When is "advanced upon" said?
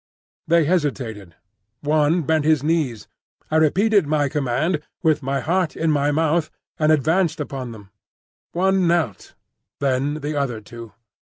6.91-7.71